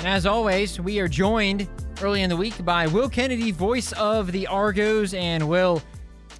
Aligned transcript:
And 0.00 0.08
as 0.08 0.24
always, 0.24 0.80
we 0.80 0.98
are 0.98 1.08
joined 1.08 1.68
early 2.00 2.22
in 2.22 2.30
the 2.30 2.36
week 2.36 2.64
by 2.64 2.86
Will 2.86 3.10
Kennedy, 3.10 3.50
voice 3.50 3.92
of 3.92 4.32
the 4.32 4.46
Argos. 4.46 5.12
And 5.12 5.46
Will, 5.46 5.82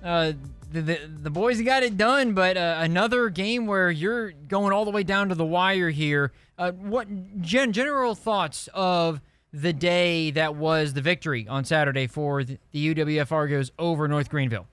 uh, 0.03 0.33
the, 0.73 0.81
the, 0.81 1.01
the 1.25 1.29
boys 1.29 1.61
got 1.61 1.83
it 1.83 1.99
done, 1.99 2.33
but 2.33 2.57
uh, 2.57 2.79
another 2.79 3.29
game 3.29 3.67
where 3.67 3.91
you're 3.91 4.33
going 4.33 4.73
all 4.73 4.87
the 4.87 4.91
way 4.91 5.03
down 5.03 5.29
to 5.29 5.35
the 5.35 5.45
wire 5.45 5.91
here. 5.91 6.33
Uh, 6.57 6.73
what 6.73 7.07
gen- 7.43 7.75
general 7.75 8.15
thoughts 8.15 8.71
of 8.73 9.21
the 9.53 9.75
day 9.75 10.31
that 10.31 10.57
was 10.57 10.95
the 10.95 11.03
victory 11.03 11.47
on 11.47 11.67
Saturday 11.67 12.07
for 12.07 12.43
the, 12.43 12.57
the 12.73 12.95
UWF 12.95 13.31
Argos 13.31 13.73
over 13.79 14.09
North 14.09 14.31
Greenville? 14.31 14.69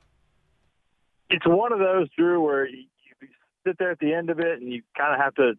It's 1.29 1.45
one 1.45 1.73
of 1.73 1.79
those, 1.79 2.07
Drew, 2.17 2.41
where 2.41 2.65
you, 2.65 2.85
you 3.21 3.27
sit 3.65 3.77
there 3.79 3.91
at 3.91 3.99
the 3.99 4.13
end 4.13 4.29
of 4.29 4.39
it 4.39 4.61
and 4.61 4.71
you 4.71 4.81
kind 4.97 5.13
of 5.13 5.19
have 5.19 5.35
to 5.35 5.55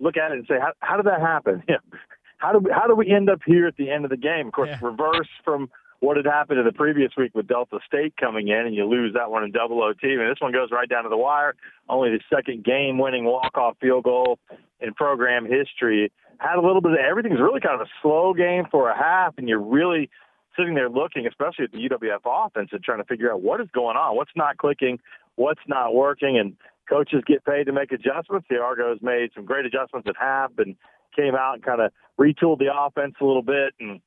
look 0.00 0.16
at 0.16 0.32
it 0.32 0.38
and 0.38 0.46
say, 0.48 0.58
how, 0.58 0.72
how 0.80 0.96
did 0.96 1.06
that 1.06 1.20
happen? 1.20 1.62
how 2.38 2.52
do 2.52 2.58
we, 2.58 2.70
how 2.72 2.86
do 2.86 2.94
we 2.94 3.10
end 3.10 3.30
up 3.30 3.40
here 3.46 3.66
at 3.66 3.76
the 3.76 3.90
end 3.90 4.04
of 4.04 4.10
the 4.10 4.16
game? 4.16 4.48
Of 4.48 4.52
course, 4.52 4.70
yeah. 4.70 4.78
reverse 4.82 5.28
from 5.44 5.70
what 6.00 6.16
had 6.16 6.24
happened 6.24 6.58
in 6.58 6.64
the 6.64 6.72
previous 6.72 7.12
week 7.16 7.32
with 7.34 7.46
Delta 7.46 7.78
State 7.86 8.16
coming 8.16 8.48
in, 8.48 8.66
and 8.66 8.74
you 8.74 8.86
lose 8.86 9.12
that 9.14 9.30
one 9.30 9.44
in 9.44 9.52
double 9.52 9.82
OT. 9.82 10.14
And 10.14 10.30
this 10.30 10.40
one 10.40 10.50
goes 10.50 10.70
right 10.72 10.88
down 10.88 11.04
to 11.04 11.10
the 11.10 11.16
wire. 11.16 11.54
Only 11.88 12.10
the 12.10 12.20
second 12.34 12.64
game-winning 12.64 13.24
walk-off 13.24 13.76
field 13.80 14.04
goal 14.04 14.38
in 14.80 14.94
program 14.94 15.44
history. 15.44 16.10
Had 16.38 16.56
a 16.56 16.62
little 16.62 16.80
bit 16.80 16.92
of 16.92 16.98
everything's 16.98 17.38
really 17.38 17.60
kind 17.60 17.78
of 17.78 17.86
a 17.86 17.90
slow 18.00 18.32
game 18.32 18.64
for 18.70 18.88
a 18.88 18.96
half, 18.96 19.34
and 19.36 19.46
you're 19.46 19.60
really 19.60 20.08
sitting 20.56 20.74
there 20.74 20.88
looking, 20.88 21.26
especially 21.26 21.66
at 21.66 21.72
the 21.72 21.78
UWF 21.78 22.20
offense, 22.24 22.70
and 22.72 22.82
trying 22.82 22.98
to 22.98 23.04
figure 23.04 23.30
out 23.30 23.42
what 23.42 23.60
is 23.60 23.68
going 23.72 23.96
on, 23.96 24.16
what's 24.16 24.32
not 24.34 24.56
clicking, 24.56 24.98
what's 25.36 25.60
not 25.68 25.94
working, 25.94 26.38
and 26.38 26.56
coaches 26.90 27.22
get 27.26 27.44
paid 27.44 27.64
to 27.64 27.72
make 27.72 27.92
adjustments. 27.92 28.46
The 28.50 28.58
Argos 28.58 28.98
made 29.00 29.30
some 29.34 29.44
great 29.44 29.64
adjustments 29.64 30.08
at 30.08 30.16
half 30.18 30.50
and 30.58 30.76
came 31.16 31.34
out 31.34 31.54
and 31.54 31.62
kind 31.62 31.80
of 31.80 31.92
retooled 32.18 32.58
the 32.58 32.70
offense 32.74 33.14
a 33.20 33.24
little 33.24 33.42
bit. 33.42 33.74
And, 33.78 34.00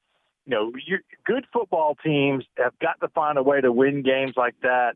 you 0.46 0.52
know, 0.52 0.72
good 1.26 1.46
football 1.52 1.96
teams 2.04 2.44
have 2.58 2.78
got 2.80 3.00
to 3.02 3.08
find 3.10 3.38
a 3.38 3.44
way 3.44 3.62
to 3.62 3.72
win 3.72 4.04
games 4.04 4.34
like 4.36 4.56
that 4.62 4.96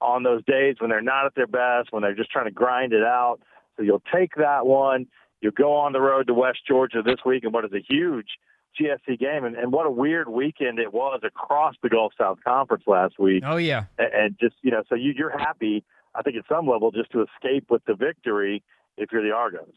on 0.00 0.22
those 0.22 0.44
days 0.44 0.76
when 0.78 0.90
they're 0.90 1.02
not 1.02 1.26
at 1.26 1.34
their 1.34 1.46
best, 1.46 1.92
when 1.92 2.02
they're 2.02 2.14
just 2.14 2.30
trying 2.30 2.46
to 2.46 2.50
grind 2.52 2.92
it 2.92 3.02
out. 3.02 3.40
So 3.76 3.82
you'll 3.82 4.02
take 4.14 4.34
that 4.36 4.66
one. 4.66 5.06
You'll 5.40 5.52
go 5.52 5.74
on 5.74 5.92
the 5.92 6.00
road 6.00 6.28
to 6.28 6.34
West 6.34 6.60
Georgia 6.66 7.02
this 7.04 7.18
week 7.26 7.44
in 7.44 7.52
what 7.52 7.64
is 7.64 7.72
a 7.72 7.82
huge 7.86 8.28
GSC 8.80 9.18
game. 9.18 9.44
And, 9.44 9.56
and 9.56 9.72
what 9.72 9.86
a 9.86 9.90
weird 9.90 10.28
weekend 10.28 10.78
it 10.78 10.92
was 10.92 11.20
across 11.24 11.74
the 11.82 11.88
Gulf 11.88 12.12
South 12.18 12.38
Conference 12.44 12.84
last 12.86 13.18
week. 13.18 13.42
Oh, 13.44 13.56
yeah. 13.56 13.84
And, 13.98 14.12
and 14.12 14.36
just, 14.40 14.54
you 14.62 14.70
know, 14.70 14.82
so 14.88 14.94
you, 14.94 15.12
you're 15.16 15.36
happy 15.36 15.84
I 16.14 16.22
think 16.22 16.36
at 16.36 16.44
some 16.48 16.68
level 16.68 16.90
just 16.90 17.10
to 17.12 17.22
escape 17.22 17.70
with 17.70 17.84
the 17.86 17.94
victory 17.94 18.62
if 18.96 19.10
you're 19.12 19.22
the 19.22 19.32
Argos. 19.32 19.72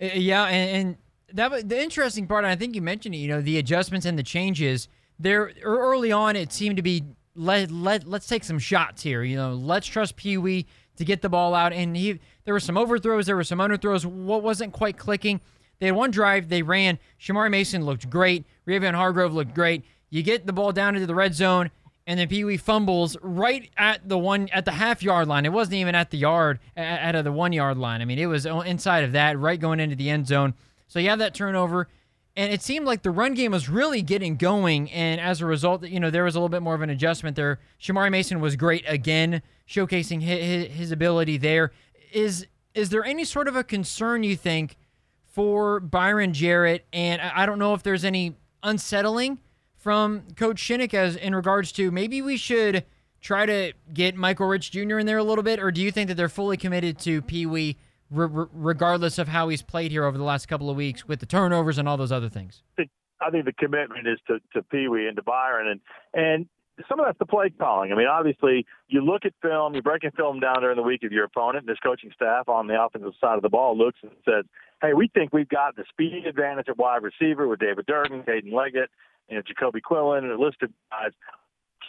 Uh, 0.00 0.06
yeah, 0.14 0.44
and, 0.44 0.86
and 0.86 0.96
that 1.32 1.68
the 1.68 1.80
interesting 1.80 2.26
part. 2.26 2.44
I 2.44 2.56
think 2.56 2.74
you 2.74 2.82
mentioned 2.82 3.14
it. 3.14 3.18
You 3.18 3.28
know, 3.28 3.40
the 3.40 3.58
adjustments 3.58 4.06
and 4.06 4.18
the 4.18 4.22
changes. 4.22 4.88
There 5.18 5.52
early 5.62 6.12
on, 6.12 6.36
it 6.36 6.52
seemed 6.52 6.76
to 6.76 6.82
be 6.82 7.04
let 7.34 7.70
let 7.70 8.06
let's 8.06 8.26
take 8.26 8.44
some 8.44 8.58
shots 8.58 9.02
here. 9.02 9.22
You 9.22 9.36
know, 9.36 9.54
let's 9.54 9.86
trust 9.86 10.16
Pee 10.16 10.38
Wee 10.38 10.66
to 10.96 11.04
get 11.04 11.22
the 11.22 11.28
ball 11.28 11.54
out. 11.54 11.72
And 11.72 11.96
he 11.96 12.20
there 12.44 12.54
were 12.54 12.60
some 12.60 12.76
overthrows, 12.76 13.26
there 13.26 13.36
were 13.36 13.44
some 13.44 13.58
underthrows. 13.58 14.04
What 14.04 14.42
wasn't 14.42 14.72
quite 14.72 14.96
clicking. 14.96 15.40
They 15.78 15.86
had 15.86 15.96
one 15.96 16.10
drive 16.10 16.48
they 16.48 16.62
ran. 16.62 16.98
Shamari 17.20 17.50
Mason 17.50 17.84
looked 17.84 18.08
great. 18.08 18.44
Ravion 18.68 18.94
Hargrove 18.94 19.34
looked 19.34 19.54
great. 19.54 19.84
You 20.10 20.22
get 20.22 20.46
the 20.46 20.52
ball 20.52 20.72
down 20.72 20.94
into 20.94 21.06
the 21.06 21.14
red 21.14 21.34
zone 21.34 21.70
and 22.06 22.18
then 22.18 22.28
Pee 22.28 22.44
Wee 22.44 22.56
fumbles 22.56 23.16
right 23.22 23.70
at 23.76 24.08
the 24.08 24.18
one 24.18 24.48
at 24.52 24.64
the 24.64 24.72
half 24.72 25.02
yard 25.02 25.28
line. 25.28 25.44
It 25.44 25.52
wasn't 25.52 25.74
even 25.74 25.94
at 25.94 26.10
the 26.10 26.18
yard, 26.18 26.58
at, 26.76 27.14
at 27.14 27.22
the 27.22 27.32
one 27.32 27.52
yard 27.52 27.78
line. 27.78 28.02
I 28.02 28.04
mean, 28.04 28.18
it 28.18 28.26
was 28.26 28.46
inside 28.46 29.04
of 29.04 29.12
that, 29.12 29.38
right 29.38 29.60
going 29.60 29.80
into 29.80 29.96
the 29.96 30.10
end 30.10 30.26
zone. 30.26 30.54
So 30.88 30.98
you 30.98 31.08
have 31.10 31.20
that 31.20 31.34
turnover, 31.34 31.88
and 32.36 32.52
it 32.52 32.62
seemed 32.62 32.86
like 32.86 33.02
the 33.02 33.10
run 33.10 33.34
game 33.34 33.52
was 33.52 33.68
really 33.68 34.02
getting 34.02 34.36
going. 34.36 34.90
And 34.90 35.20
as 35.20 35.40
a 35.40 35.46
result, 35.46 35.86
you 35.86 36.00
know, 36.00 36.10
there 36.10 36.24
was 36.24 36.34
a 36.34 36.38
little 36.38 36.48
bit 36.48 36.62
more 36.62 36.74
of 36.74 36.82
an 36.82 36.90
adjustment 36.90 37.36
there. 37.36 37.60
Shamari 37.80 38.10
Mason 38.10 38.40
was 38.40 38.56
great 38.56 38.84
again, 38.86 39.42
showcasing 39.68 40.22
his, 40.22 40.72
his 40.72 40.92
ability 40.92 41.36
there. 41.38 41.72
Is 42.12 42.46
is 42.74 42.90
there 42.90 43.04
any 43.04 43.24
sort 43.24 43.48
of 43.48 43.56
a 43.56 43.62
concern 43.62 44.22
you 44.22 44.36
think 44.36 44.76
for 45.24 45.78
Byron 45.78 46.32
Jarrett? 46.32 46.86
And 46.92 47.20
I 47.20 47.46
don't 47.46 47.58
know 47.58 47.74
if 47.74 47.82
there's 47.82 48.04
any 48.04 48.36
unsettling 48.62 49.38
from 49.82 50.22
Coach 50.36 50.62
Shinnick 50.62 50.94
as 50.94 51.16
in 51.16 51.34
regards 51.34 51.72
to 51.72 51.90
maybe 51.90 52.22
we 52.22 52.36
should 52.36 52.84
try 53.20 53.46
to 53.46 53.72
get 53.92 54.14
Michael 54.14 54.46
Rich 54.46 54.70
Jr. 54.70 54.98
in 54.98 55.06
there 55.06 55.18
a 55.18 55.24
little 55.24 55.42
bit, 55.42 55.58
or 55.58 55.72
do 55.72 55.80
you 55.82 55.90
think 55.90 56.06
that 56.08 56.14
they're 56.14 56.28
fully 56.28 56.56
committed 56.56 57.00
to 57.00 57.20
Pee 57.20 57.46
Wee, 57.46 57.76
re- 58.08 58.46
regardless 58.52 59.18
of 59.18 59.26
how 59.26 59.48
he's 59.48 59.62
played 59.62 59.90
here 59.90 60.04
over 60.04 60.16
the 60.16 60.24
last 60.24 60.46
couple 60.46 60.70
of 60.70 60.76
weeks 60.76 61.08
with 61.08 61.18
the 61.18 61.26
turnovers 61.26 61.78
and 61.78 61.88
all 61.88 61.96
those 61.96 62.12
other 62.12 62.28
things? 62.28 62.62
I 62.78 63.30
think 63.30 63.44
the 63.44 63.52
commitment 63.52 64.06
is 64.06 64.18
to, 64.28 64.38
to 64.54 64.62
Pee 64.64 64.86
Wee 64.88 65.06
and 65.08 65.16
to 65.16 65.22
Byron, 65.22 65.68
and 65.68 65.80
and 66.14 66.46
some 66.88 66.98
of 66.98 67.06
that's 67.06 67.18
the 67.18 67.26
play 67.26 67.50
calling. 67.50 67.92
I 67.92 67.96
mean, 67.96 68.06
obviously, 68.06 68.64
you 68.88 69.04
look 69.04 69.24
at 69.24 69.32
film, 69.42 69.74
you're 69.74 69.82
breaking 69.82 70.12
film 70.16 70.40
down 70.40 70.62
during 70.62 70.76
the 70.76 70.82
week 70.82 71.02
of 71.04 71.12
your 71.12 71.24
opponent. 71.24 71.64
and 71.66 71.68
This 71.68 71.78
coaching 71.82 72.10
staff 72.14 72.48
on 72.48 72.66
the 72.66 72.80
offensive 72.82 73.12
side 73.20 73.36
of 73.36 73.42
the 73.42 73.48
ball 73.50 73.76
looks 73.76 73.98
and 74.02 74.10
says, 74.24 74.44
"Hey, 74.80 74.92
we 74.94 75.08
think 75.08 75.32
we've 75.32 75.48
got 75.48 75.76
the 75.76 75.84
speed 75.90 76.26
advantage 76.26 76.68
at 76.68 76.78
wide 76.78 77.02
receiver 77.02 77.46
with 77.46 77.60
David 77.60 77.86
Durden, 77.86 78.22
Caden 78.22 78.52
Leggett, 78.52 78.90
you 79.32 79.38
know, 79.38 79.42
Jacoby 79.46 79.80
Quillen 79.80 80.18
and 80.18 80.32
a 80.32 80.38
list 80.38 80.58
of 80.62 80.70
guys 80.90 81.12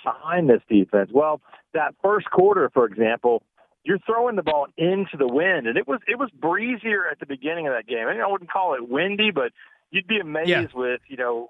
behind 0.04 0.50
this 0.50 0.62
defense. 0.70 1.10
Well, 1.14 1.42
that 1.74 1.94
first 2.02 2.30
quarter, 2.32 2.70
for 2.74 2.86
example, 2.86 3.44
you're 3.84 4.00
throwing 4.00 4.38
the 4.38 4.44
ball 4.44 4.68
into 4.78 5.18
the 5.18 5.28
wind, 5.28 5.68
and 5.68 5.78
it 5.78 5.88
was 5.88 6.00
it 6.08 6.18
was 6.18 6.30
breezier 6.32 7.08
at 7.12 7.20
the 7.20 7.26
beginning 7.26 7.68
of 7.68 7.74
that 7.74 7.86
game. 7.86 8.08
I, 8.08 8.14
mean, 8.14 8.22
I 8.22 8.28
wouldn't 8.28 8.50
call 8.50 8.76
it 8.76 8.88
windy, 8.88 9.32
but 9.32 9.52
you'd 9.92 10.08
be 10.08 10.20
amazed 10.20 10.50
yeah. 10.50 10.66
with 10.74 11.02
you 11.10 11.18
know 11.18 11.50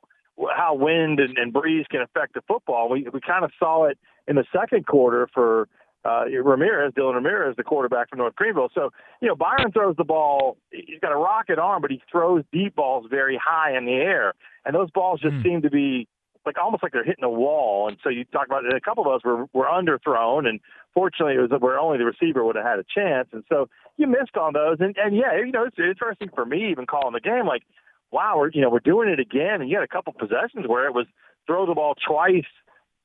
how 0.55 0.73
wind 0.73 1.19
and, 1.19 1.37
and 1.37 1.53
breeze 1.53 1.85
can 1.91 2.01
affect 2.01 2.33
the 2.33 2.41
football. 2.47 2.89
We 2.89 3.07
we 3.13 3.21
kind 3.21 3.45
of 3.45 3.51
saw 3.59 3.85
it 3.85 3.99
in 4.27 4.35
the 4.35 4.45
second 4.51 4.87
quarter 4.87 5.29
for 5.31 5.67
uh, 6.05 6.25
Ramirez, 6.25 6.93
Dylan 6.93 7.15
Ramirez, 7.15 7.55
the 7.55 7.63
quarterback 7.63 8.09
from 8.09 8.19
North 8.19 8.35
Greenville. 8.35 8.69
So, 8.73 8.89
you 9.21 9.27
know, 9.27 9.35
Byron 9.35 9.71
throws 9.71 9.95
the 9.97 10.03
ball. 10.03 10.57
He's 10.71 10.99
got 11.01 11.11
a 11.11 11.17
rocket 11.17 11.59
arm, 11.59 11.81
but 11.81 11.91
he 11.91 12.01
throws 12.11 12.43
deep 12.51 12.75
balls 12.75 13.05
very 13.09 13.39
high 13.41 13.77
in 13.77 13.85
the 13.85 13.93
air, 13.93 14.33
and 14.65 14.75
those 14.75 14.91
balls 14.91 15.21
just 15.21 15.35
mm. 15.35 15.43
seem 15.43 15.61
to 15.61 15.69
be 15.69 16.07
like 16.45 16.57
almost 16.61 16.83
like 16.83 16.91
they're 16.91 17.05
hitting 17.05 17.23
a 17.23 17.29
wall. 17.29 17.87
And 17.87 17.97
so 18.03 18.09
you 18.09 18.25
talk 18.25 18.47
about 18.47 18.65
it, 18.65 18.73
a 18.73 18.81
couple 18.81 19.05
of 19.05 19.11
those 19.11 19.23
were 19.23 19.45
were 19.53 19.65
underthrown, 19.65 20.47
and 20.47 20.59
fortunately, 20.93 21.35
it 21.35 21.51
was 21.51 21.61
where 21.61 21.79
only 21.79 21.97
the 21.97 22.05
receiver 22.05 22.43
would 22.43 22.55
have 22.55 22.65
had 22.65 22.79
a 22.79 22.83
chance. 22.83 23.29
And 23.31 23.43
so 23.49 23.69
you 23.97 24.07
missed 24.07 24.35
on 24.35 24.53
those. 24.53 24.77
And 24.79 24.95
and 24.97 25.15
yeah, 25.15 25.37
you 25.37 25.51
know, 25.51 25.63
it's 25.63 25.79
interesting 25.79 26.29
for 26.33 26.45
me 26.45 26.69
even 26.71 26.85
calling 26.85 27.13
the 27.13 27.21
game 27.21 27.47
like, 27.47 27.63
wow, 28.11 28.35
we're 28.37 28.51
you 28.51 28.61
know 28.61 28.69
we're 28.69 28.79
doing 28.79 29.09
it 29.09 29.19
again. 29.19 29.61
And 29.61 29.69
you 29.69 29.77
had 29.77 29.85
a 29.85 29.87
couple 29.87 30.13
possessions 30.13 30.67
where 30.67 30.85
it 30.85 30.93
was 30.93 31.07
throw 31.47 31.65
the 31.65 31.73
ball 31.73 31.95
twice 31.95 32.43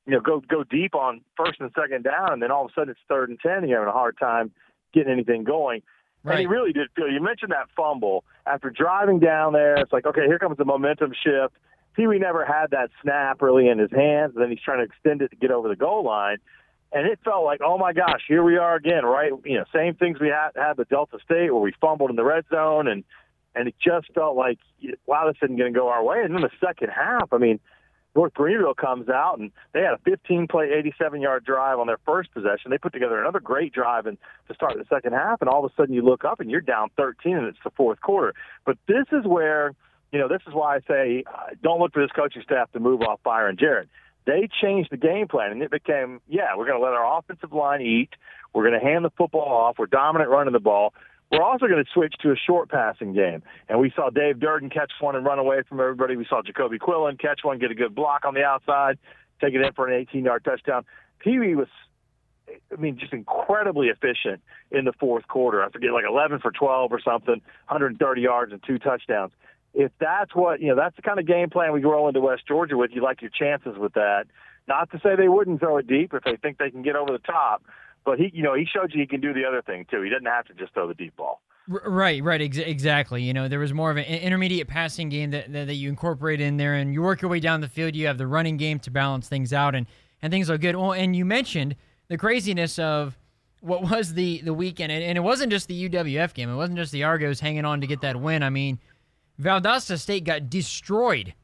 you 0.09 0.15
know, 0.15 0.21
go 0.21 0.41
go 0.47 0.63
deep 0.63 0.95
on 0.95 1.21
first 1.37 1.59
and 1.59 1.71
second 1.79 2.03
down, 2.03 2.33
and 2.33 2.41
then 2.41 2.51
all 2.51 2.65
of 2.65 2.71
a 2.71 2.73
sudden 2.73 2.89
it's 2.89 2.99
third 3.07 3.29
and 3.29 3.39
ten, 3.39 3.57
and 3.57 3.69
you're 3.69 3.79
having 3.79 3.89
a 3.89 3.97
hard 3.97 4.17
time 4.17 4.51
getting 4.93 5.11
anything 5.11 5.43
going. 5.43 5.81
Right. 6.23 6.33
And 6.33 6.39
he 6.41 6.47
really 6.47 6.73
did 6.73 6.89
feel. 6.95 7.09
You 7.09 7.21
mentioned 7.21 7.51
that 7.51 7.67
fumble 7.75 8.23
after 8.45 8.69
driving 8.69 9.19
down 9.19 9.53
there. 9.53 9.77
It's 9.77 9.93
like, 9.93 10.05
okay, 10.05 10.25
here 10.25 10.39
comes 10.39 10.57
the 10.57 10.65
momentum 10.65 11.13
shift. 11.13 11.53
Pee 11.95 12.07
Wee 12.07 12.19
never 12.19 12.45
had 12.45 12.71
that 12.71 12.89
snap 13.01 13.41
really 13.41 13.67
in 13.67 13.77
his 13.77 13.91
hands, 13.91 14.33
and 14.35 14.43
then 14.43 14.49
he's 14.49 14.61
trying 14.61 14.79
to 14.79 14.85
extend 14.85 15.21
it 15.21 15.29
to 15.29 15.35
get 15.35 15.51
over 15.51 15.67
the 15.67 15.75
goal 15.75 16.03
line. 16.03 16.37
And 16.91 17.05
it 17.05 17.19
felt 17.23 17.45
like, 17.45 17.61
oh 17.63 17.77
my 17.77 17.93
gosh, 17.93 18.21
here 18.27 18.43
we 18.43 18.57
are 18.57 18.75
again, 18.75 19.05
right? 19.05 19.31
You 19.45 19.59
know, 19.59 19.65
same 19.73 19.93
things 19.93 20.19
we 20.19 20.29
had 20.29 20.51
had 20.55 20.77
with 20.77 20.89
Delta 20.89 21.19
State 21.23 21.53
where 21.53 21.61
we 21.61 21.71
fumbled 21.79 22.09
in 22.09 22.15
the 22.15 22.23
red 22.23 22.45
zone, 22.49 22.87
and 22.87 23.03
and 23.55 23.67
it 23.67 23.75
just 23.79 24.11
felt 24.13 24.35
like, 24.35 24.57
wow, 25.05 25.27
this 25.27 25.37
isn't 25.43 25.57
going 25.57 25.73
to 25.73 25.79
go 25.79 25.89
our 25.89 26.03
way. 26.03 26.21
And 26.23 26.33
then 26.33 26.41
the 26.41 26.49
second 26.65 26.89
half, 26.89 27.31
I 27.31 27.37
mean, 27.37 27.59
North 28.15 28.33
Greenville 28.33 28.73
comes 28.73 29.07
out 29.09 29.39
and 29.39 29.51
they 29.73 29.81
had 29.81 29.93
a 29.93 29.99
15 30.03 30.47
play, 30.47 30.71
87 30.77 31.21
yard 31.21 31.45
drive 31.45 31.79
on 31.79 31.87
their 31.87 31.99
first 32.05 32.33
possession. 32.33 32.71
They 32.71 32.77
put 32.77 32.93
together 32.93 33.19
another 33.19 33.39
great 33.39 33.73
drive 33.73 34.05
and 34.07 34.17
to 34.47 34.53
start 34.53 34.73
the 34.77 34.85
second 34.89 35.13
half, 35.13 35.41
and 35.41 35.49
all 35.49 35.63
of 35.63 35.71
a 35.71 35.75
sudden 35.75 35.93
you 35.93 36.01
look 36.01 36.25
up 36.25 36.39
and 36.39 36.49
you're 36.49 36.61
down 36.61 36.89
13 36.97 37.35
and 37.35 37.45
it's 37.45 37.59
the 37.63 37.69
fourth 37.71 38.01
quarter. 38.01 38.33
But 38.65 38.77
this 38.87 39.05
is 39.11 39.25
where, 39.25 39.73
you 40.11 40.19
know, 40.19 40.27
this 40.27 40.41
is 40.47 40.53
why 40.53 40.77
I 40.77 40.79
say 40.87 41.23
uh, 41.27 41.55
don't 41.61 41.79
look 41.79 41.93
for 41.93 42.01
this 42.01 42.11
coaching 42.11 42.41
staff 42.41 42.71
to 42.71 42.79
move 42.79 43.01
off 43.01 43.19
Byron 43.23 43.57
Jarrett. 43.59 43.89
They 44.25 44.49
changed 44.61 44.91
the 44.91 44.97
game 44.97 45.27
plan 45.27 45.51
and 45.51 45.61
it 45.61 45.71
became, 45.71 46.19
yeah, 46.27 46.55
we're 46.57 46.65
going 46.65 46.79
to 46.79 46.83
let 46.83 46.93
our 46.93 47.19
offensive 47.19 47.53
line 47.53 47.81
eat. 47.81 48.09
We're 48.53 48.67
going 48.67 48.79
to 48.79 48.85
hand 48.85 49.05
the 49.05 49.11
football 49.11 49.47
off. 49.47 49.77
We're 49.77 49.85
dominant 49.85 50.29
running 50.29 50.53
the 50.53 50.59
ball. 50.59 50.93
We're 51.31 51.43
also 51.43 51.67
going 51.67 51.83
to 51.83 51.89
switch 51.93 52.15
to 52.21 52.31
a 52.31 52.35
short 52.35 52.69
passing 52.69 53.13
game. 53.13 53.43
And 53.67 53.79
we 53.79 53.91
saw 53.95 54.09
Dave 54.09 54.39
Durden 54.39 54.69
catch 54.69 54.91
one 54.99 55.15
and 55.15 55.23
run 55.23 55.37
away 55.37 55.61
from 55.67 55.79
everybody. 55.79 56.15
We 56.15 56.25
saw 56.27 56.41
Jacoby 56.41 56.79
Quillen 56.79 57.19
catch 57.19 57.41
one, 57.43 57.59
get 57.59 57.69
a 57.69 57.75
good 57.75 57.93
block 57.93 58.25
on 58.25 58.33
the 58.33 58.43
outside, 58.43 58.97
take 59.39 59.53
it 59.53 59.61
in 59.61 59.73
for 59.73 59.87
an 59.87 59.93
18 59.93 60.25
yard 60.25 60.43
touchdown. 60.43 60.85
Pee 61.19 61.37
Wee 61.37 61.55
was, 61.55 61.67
I 62.47 62.81
mean, 62.81 62.97
just 62.97 63.13
incredibly 63.13 63.87
efficient 63.87 64.41
in 64.71 64.85
the 64.85 64.93
fourth 64.93 65.27
quarter. 65.27 65.63
I 65.63 65.69
forget, 65.69 65.91
like 65.91 66.05
11 66.07 66.39
for 66.39 66.51
12 66.51 66.91
or 66.91 66.99
something, 66.99 67.41
130 67.67 68.21
yards 68.21 68.51
and 68.51 68.63
two 68.65 68.79
touchdowns. 68.79 69.31
If 69.75 69.91
that's 69.99 70.33
what, 70.33 70.61
you 70.61 70.69
know, 70.69 70.75
that's 70.75 70.95
the 70.95 71.03
kind 71.03 71.19
of 71.19 71.27
game 71.27 71.51
plan 71.51 71.73
we 71.73 71.83
roll 71.83 72.07
into 72.07 72.21
West 72.21 72.47
Georgia 72.47 72.75
with, 72.75 72.89
you 72.91 73.03
like 73.03 73.21
your 73.21 73.29
chances 73.29 73.77
with 73.77 73.93
that. 73.93 74.25
Not 74.67 74.89
to 74.91 74.99
say 74.99 75.15
they 75.15 75.29
wouldn't 75.29 75.59
throw 75.59 75.77
it 75.77 75.87
deep 75.87 76.13
if 76.13 76.23
they 76.23 76.37
think 76.37 76.57
they 76.57 76.71
can 76.71 76.81
get 76.81 76.95
over 76.95 77.11
the 77.11 77.19
top, 77.19 77.63
but 78.05 78.19
he, 78.19 78.31
you 78.33 78.43
know, 78.43 78.53
he 78.55 78.65
showed 78.65 78.93
you 78.93 79.01
he 79.01 79.07
can 79.07 79.21
do 79.21 79.33
the 79.33 79.45
other 79.45 79.61
thing 79.61 79.85
too. 79.89 80.01
He 80.01 80.09
doesn't 80.09 80.25
have 80.25 80.45
to 80.45 80.53
just 80.53 80.73
throw 80.73 80.87
the 80.87 80.93
deep 80.93 81.15
ball. 81.15 81.41
Right, 81.67 82.23
right, 82.23 82.41
ex- 82.41 82.57
exactly. 82.57 83.21
You 83.21 83.31
know, 83.31 83.47
there 83.47 83.59
was 83.59 83.73
more 83.73 83.91
of 83.91 83.97
an 83.97 84.05
intermediate 84.05 84.67
passing 84.67 85.09
game 85.09 85.29
that, 85.31 85.53
that, 85.53 85.67
that 85.67 85.75
you 85.75 85.87
incorporate 85.87 86.41
in 86.41 86.57
there, 86.57 86.73
and 86.73 86.93
you 86.93 87.03
work 87.03 87.21
your 87.21 87.29
way 87.29 87.39
down 87.39 87.61
the 87.61 87.67
field. 87.67 87.95
You 87.95 88.07
have 88.07 88.17
the 88.17 88.25
running 88.25 88.57
game 88.57 88.79
to 88.79 88.91
balance 88.91 89.27
things 89.27 89.53
out, 89.53 89.75
and 89.75 89.85
and 90.21 90.31
things 90.31 90.49
are 90.49 90.57
good. 90.57 90.75
Well, 90.75 90.93
and 90.93 91.15
you 91.15 91.25
mentioned 91.25 91.75
the 92.07 92.17
craziness 92.17 92.79
of 92.79 93.17
what 93.61 93.83
was 93.83 94.15
the 94.15 94.41
the 94.41 94.53
weekend, 94.53 94.91
and, 94.91 95.03
and 95.03 95.17
it 95.17 95.21
wasn't 95.21 95.51
just 95.51 95.67
the 95.67 95.89
UWF 95.89 96.33
game. 96.33 96.49
It 96.49 96.55
wasn't 96.55 96.77
just 96.79 96.91
the 96.91 97.03
Argos 97.03 97.39
hanging 97.39 97.65
on 97.65 97.81
to 97.81 97.87
get 97.87 98.01
that 98.01 98.19
win. 98.19 98.41
I 98.41 98.49
mean, 98.49 98.79
Valdosta 99.39 99.99
State 99.99 100.23
got 100.23 100.49
destroyed 100.49 101.35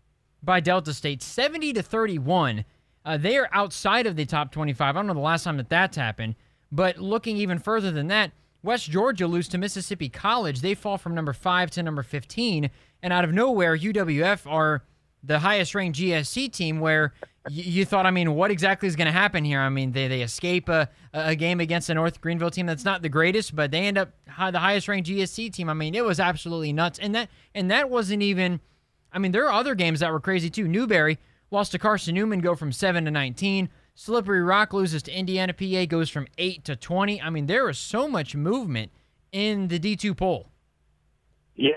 by 0.41 0.59
Delta 0.59 0.93
State, 0.93 1.21
seventy 1.21 1.71
to 1.73 1.83
thirty-one. 1.83 2.65
Uh, 3.05 3.17
they 3.17 3.37
are 3.37 3.49
outside 3.51 4.07
of 4.07 4.15
the 4.15 4.25
top 4.25 4.51
twenty-five. 4.51 4.95
I 4.95 4.99
don't 4.99 5.05
know 5.07 5.13
the 5.13 5.19
last 5.19 5.43
time 5.43 5.57
that 5.57 5.69
that's 5.69 5.97
happened, 5.97 6.35
but 6.75 6.97
looking 6.99 7.37
even 7.37 7.57
further 7.57 7.89
than 7.89 8.07
that. 8.07 8.31
West 8.61 8.89
Georgia 8.89 9.27
lose 9.27 9.47
to 9.49 9.57
Mississippi 9.57 10.09
College. 10.09 10.61
They 10.61 10.73
fall 10.73 10.97
from 10.97 11.15
number 11.15 11.33
five 11.33 11.71
to 11.71 11.83
number 11.83 12.03
15. 12.03 12.69
And 13.01 13.13
out 13.13 13.23
of 13.23 13.31
nowhere, 13.31 13.77
UWF 13.77 14.51
are 14.51 14.83
the 15.23 15.39
highest 15.39 15.73
ranked 15.73 15.97
GSC 15.97 16.51
team 16.51 16.79
where 16.79 17.13
you 17.49 17.85
thought, 17.85 18.05
I 18.05 18.11
mean, 18.11 18.33
what 18.33 18.51
exactly 18.51 18.87
is 18.87 18.95
going 18.95 19.05
to 19.05 19.11
happen 19.11 19.45
here? 19.45 19.59
I 19.59 19.69
mean, 19.69 19.91
they, 19.91 20.07
they 20.07 20.21
escape 20.21 20.67
a, 20.67 20.89
a 21.13 21.35
game 21.35 21.59
against 21.59 21.89
a 21.89 21.93
North 21.93 22.19
Greenville 22.19 22.49
team 22.49 22.65
that's 22.65 22.83
not 22.83 23.03
the 23.03 23.09
greatest, 23.09 23.55
but 23.55 23.71
they 23.71 23.85
end 23.85 23.97
up 23.97 24.09
high, 24.27 24.51
the 24.51 24.59
highest 24.59 24.87
ranked 24.87 25.09
GSC 25.09 25.53
team. 25.53 25.69
I 25.69 25.73
mean, 25.73 25.95
it 25.95 26.03
was 26.03 26.19
absolutely 26.19 26.73
nuts. 26.73 26.99
And 26.99 27.13
that, 27.15 27.29
and 27.53 27.69
that 27.71 27.89
wasn't 27.89 28.23
even, 28.23 28.59
I 29.13 29.19
mean, 29.19 29.31
there 29.31 29.45
are 29.45 29.53
other 29.53 29.75
games 29.75 29.99
that 30.01 30.11
were 30.11 30.19
crazy 30.19 30.49
too. 30.49 30.67
Newberry 30.67 31.19
lost 31.51 31.71
to 31.71 31.79
Carson 31.79 32.15
Newman, 32.15 32.39
go 32.39 32.55
from 32.55 32.71
7 32.71 33.05
to 33.05 33.11
19. 33.11 33.69
Slippery 33.95 34.41
Rock 34.41 34.73
loses 34.73 35.01
to 35.03 35.17
Indiana 35.17 35.53
PA, 35.53 35.85
goes 35.85 36.09
from 36.09 36.27
8 36.37 36.65
to 36.65 36.75
20. 36.75 37.21
I 37.21 37.29
mean, 37.29 37.45
there 37.45 37.69
is 37.69 37.77
so 37.77 38.09
much 38.09 38.35
movement 38.35 38.91
in 39.31 39.69
the 39.69 39.79
D2 39.79 40.17
poll. 40.17 40.49
Yeah. 41.55 41.71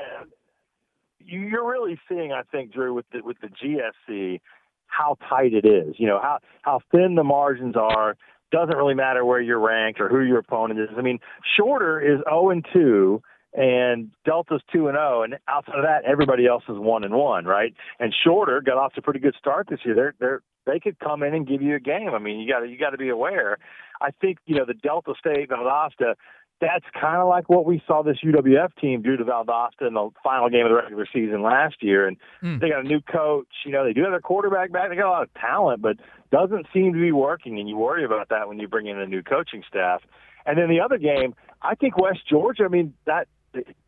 You're 1.21 1.69
really 1.71 1.99
seeing, 2.09 2.33
I 2.33 2.43
think, 2.51 2.73
Drew, 2.73 2.93
with 2.93 3.07
the, 3.13 3.21
with 3.23 3.37
the 3.41 3.49
GSC, 3.49 4.41
how 4.87 5.17
tight 5.29 5.55
it 5.55 5.65
is. 5.65 5.95
You 5.99 6.09
know, 6.09 6.19
how, 6.21 6.39
how 6.63 6.81
thin 6.91 7.15
the 7.15 7.23
margins 7.23 7.77
are. 7.77 8.17
Doesn't 8.51 8.77
really 8.77 8.95
matter 8.95 9.25
where 9.25 9.41
you're 9.41 9.61
ranked 9.61 10.01
or 10.01 10.09
who 10.09 10.23
your 10.23 10.39
opponent 10.39 10.81
is. 10.81 10.89
I 10.97 11.03
mean, 11.03 11.21
Shorter 11.57 12.01
is 12.01 12.21
0 12.29 12.51
and 12.51 12.67
2 12.73 13.23
and 13.55 14.11
Delta's 14.27 14.61
two 14.73 14.89
and 14.89 14.97
zero, 14.97 15.23
and 15.23 15.39
outside 15.49 15.77
of 15.77 15.85
that, 15.85 16.05
everybody 16.05 16.47
else 16.47 16.65
is 16.69 16.77
one 16.77 17.03
and 17.03 17.15
one, 17.15 17.45
right? 17.45 17.73
And 17.99 18.15
Shorter 18.25 18.61
got 18.61 18.77
off 18.77 18.93
to 18.95 19.01
a 19.01 19.03
pretty 19.03 19.21
good 19.21 19.35
start 19.39 19.69
this 19.71 19.81
year. 19.85 19.95
They're 19.95 20.15
they're 20.21 20.43
they 20.69 20.79
could 20.79 20.99
come 20.99 21.23
in 21.23 21.35
and 21.35 21.47
give 21.47 21.63
you 21.63 21.75
a 21.75 21.81
game. 21.81 22.11
I 22.13 22.19
mean, 22.19 22.39
you 22.39 22.49
got 22.53 22.61
to 22.61 22.69
you 22.69 22.79
got 22.79 22.91
to 22.91 22.99
be 22.99 23.09
aware. 23.09 23.59
I 24.01 24.11
think 24.21 24.39
you 24.47 24.57
know 24.57 24.65
the 24.65 24.75
Delta 24.75 25.15
State 25.19 25.49
Valdosta. 25.49 26.15
That's 26.61 26.85
kind 27.01 27.19
of 27.19 27.29
like 27.29 27.49
what 27.49 27.65
we 27.67 27.81
saw 27.87 28.03
this 28.03 28.17
UWF 28.25 28.75
team 28.81 29.01
do 29.01 29.17
to 29.17 29.25
Valdosta 29.25 29.87
in 29.87 29.95
the 29.95 30.11
final 30.25 30.51
game 30.51 30.67
of 30.67 30.71
the 30.71 30.75
regular 30.75 31.07
season 31.13 31.41
last 31.41 31.77
year. 31.85 32.09
And 32.09 32.17
mm. 32.43 32.61
they 32.61 32.69
got 32.69 32.85
a 32.85 32.89
new 32.89 33.01
coach. 33.01 33.47
You 33.65 33.71
know, 33.71 33.85
they 33.85 33.93
do 33.93 34.03
have 34.03 34.11
their 34.11 34.21
quarterback 34.21 34.73
back. 34.73 34.91
They 34.91 34.97
got 34.97 35.09
a 35.09 35.11
lot 35.11 35.23
of 35.23 35.33
talent, 35.35 35.83
but 35.83 35.99
doesn't 36.33 36.67
seem 36.75 36.95
to 36.95 36.99
be 36.99 37.13
working. 37.13 37.61
And 37.61 37.69
you 37.69 37.77
worry 37.77 38.05
about 38.05 38.31
that 38.31 38.49
when 38.49 38.59
you 38.59 38.67
bring 38.67 38.89
in 38.89 38.99
a 38.99 39.07
new 39.07 39.23
coaching 39.23 39.63
staff. 39.69 40.03
And 40.47 40.59
then 40.59 40.69
the 40.69 40.81
other 40.81 40.99
game, 40.99 41.37
I 41.63 41.77
think 41.77 41.97
West 41.97 42.29
Georgia. 42.29 42.65
I 42.65 42.69
mean, 42.69 42.93
that 43.07 43.29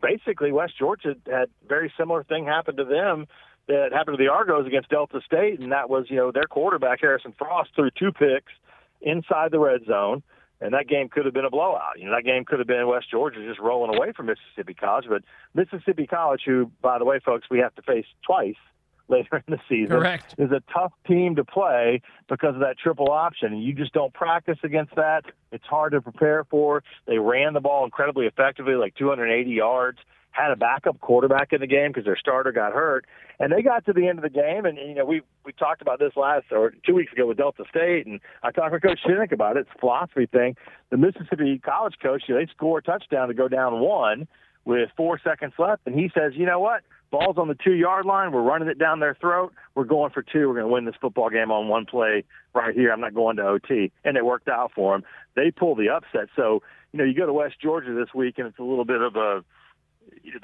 basically 0.00 0.52
West 0.52 0.74
Georgia 0.78 1.16
had 1.26 1.48
very 1.68 1.92
similar 1.98 2.22
thing 2.22 2.46
happen 2.46 2.76
to 2.76 2.84
them 2.84 3.26
that 3.68 3.92
happened 3.92 4.18
to 4.18 4.22
the 4.22 4.30
Argos 4.30 4.66
against 4.66 4.88
Delta 4.88 5.20
State, 5.24 5.60
and 5.60 5.72
that 5.72 5.88
was 5.88 6.06
you 6.08 6.16
know 6.16 6.32
their 6.32 6.44
quarterback 6.44 7.00
Harrison 7.00 7.34
Frost 7.38 7.70
threw 7.74 7.90
two 7.90 8.12
picks 8.12 8.52
inside 9.00 9.50
the 9.50 9.58
red 9.58 9.84
zone, 9.86 10.22
and 10.60 10.74
that 10.74 10.88
game 10.88 11.08
could 11.08 11.24
have 11.24 11.34
been 11.34 11.44
a 11.44 11.50
blowout. 11.50 11.98
You 11.98 12.06
know 12.06 12.14
that 12.14 12.24
game 12.24 12.44
could 12.44 12.58
have 12.58 12.68
been 12.68 12.86
West 12.86 13.10
Georgia 13.10 13.44
just 13.46 13.60
rolling 13.60 13.94
away 13.94 14.12
from 14.12 14.26
Mississippi 14.26 14.74
College, 14.74 15.06
but 15.08 15.22
Mississippi 15.54 16.06
College, 16.06 16.42
who 16.44 16.70
by 16.82 16.98
the 16.98 17.04
way, 17.04 17.20
folks, 17.24 17.46
we 17.50 17.58
have 17.58 17.74
to 17.76 17.82
face 17.82 18.06
twice 18.24 18.56
later 19.10 19.42
in 19.46 19.54
the 19.54 19.60
season. 19.68 19.88
Correct. 19.88 20.34
Is 20.38 20.52
a 20.52 20.62
tough 20.72 20.92
team 21.06 21.36
to 21.36 21.44
play 21.44 22.00
because 22.28 22.54
of 22.54 22.60
that 22.60 22.78
triple 22.78 23.10
option. 23.10 23.52
And 23.52 23.62
you 23.62 23.72
just 23.72 23.92
don't 23.92 24.14
practice 24.14 24.58
against 24.62 24.94
that. 24.94 25.24
It's 25.50 25.66
hard 25.66 25.92
to 25.92 26.00
prepare 26.00 26.44
for. 26.44 26.84
They 27.06 27.18
ran 27.18 27.52
the 27.54 27.60
ball 27.60 27.84
incredibly 27.84 28.26
effectively, 28.26 28.74
like 28.74 28.94
280 28.94 29.50
yards. 29.50 29.98
Had 30.32 30.52
a 30.52 30.56
backup 30.56 31.00
quarterback 31.00 31.52
in 31.52 31.60
the 31.60 31.66
game 31.66 31.90
because 31.90 32.04
their 32.04 32.16
starter 32.16 32.52
got 32.52 32.72
hurt, 32.72 33.04
and 33.38 33.52
they 33.52 33.62
got 33.62 33.84
to 33.86 33.92
the 33.92 34.06
end 34.06 34.18
of 34.18 34.22
the 34.22 34.30
game. 34.30 34.64
And 34.64 34.78
you 34.78 34.94
know, 34.94 35.04
we 35.04 35.22
we 35.44 35.52
talked 35.52 35.82
about 35.82 35.98
this 35.98 36.12
last 36.16 36.46
or 36.52 36.72
two 36.86 36.94
weeks 36.94 37.12
ago 37.12 37.26
with 37.26 37.36
Delta 37.36 37.64
State, 37.68 38.06
and 38.06 38.20
I 38.42 38.50
talked 38.50 38.72
with 38.72 38.82
Coach 38.82 39.00
Shinnick 39.06 39.32
about 39.32 39.56
it. 39.56 39.60
It's 39.60 39.70
a 39.74 39.78
philosophy 39.78 40.26
thing. 40.26 40.56
The 40.90 40.96
Mississippi 40.96 41.58
College 41.58 41.94
coach, 42.00 42.24
you 42.28 42.34
know, 42.34 42.40
they 42.40 42.50
score 42.50 42.78
a 42.78 42.82
touchdown 42.82 43.28
to 43.28 43.34
go 43.34 43.48
down 43.48 43.80
one 43.80 44.28
with 44.64 44.90
four 44.96 45.18
seconds 45.22 45.54
left, 45.58 45.82
and 45.86 45.94
he 45.94 46.10
says, 46.14 46.32
you 46.34 46.46
know 46.46 46.60
what? 46.60 46.82
Ball's 47.10 47.38
on 47.38 47.48
the 47.48 47.56
two 47.56 47.72
yard 47.72 48.06
line. 48.06 48.30
We're 48.30 48.42
running 48.42 48.68
it 48.68 48.78
down 48.78 49.00
their 49.00 49.16
throat. 49.20 49.52
We're 49.74 49.84
going 49.84 50.12
for 50.12 50.22
two. 50.22 50.48
We're 50.48 50.54
going 50.54 50.66
to 50.66 50.72
win 50.72 50.84
this 50.84 50.94
football 51.00 51.28
game 51.28 51.50
on 51.50 51.68
one 51.68 51.86
play 51.86 52.24
right 52.54 52.74
here. 52.74 52.92
I'm 52.92 53.00
not 53.00 53.14
going 53.14 53.36
to 53.36 53.42
OT. 53.42 53.90
And 54.04 54.16
it 54.16 54.24
worked 54.24 54.48
out 54.48 54.70
for 54.74 54.94
them. 54.94 55.04
They 55.34 55.50
pull 55.50 55.74
the 55.74 55.88
upset. 55.88 56.28
So, 56.36 56.62
you 56.92 56.98
know, 56.98 57.04
you 57.04 57.14
go 57.14 57.26
to 57.26 57.32
West 57.32 57.56
Georgia 57.60 57.92
this 57.94 58.14
week 58.14 58.38
and 58.38 58.46
it's 58.46 58.58
a 58.58 58.62
little 58.62 58.84
bit 58.84 59.00
of 59.00 59.16
a, 59.16 59.44